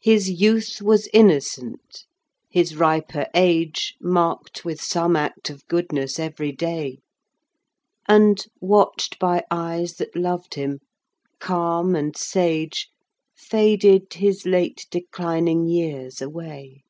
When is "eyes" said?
9.48-9.94